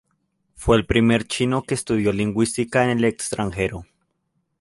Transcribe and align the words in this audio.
Fue 0.55 0.77
el 0.77 0.87
primer 0.87 1.27
chino 1.27 1.61
que 1.61 1.75
estudió 1.75 2.11
lingüística 2.11 2.83
en 2.83 2.89
el 2.97 3.03
extranjero. 3.05 3.85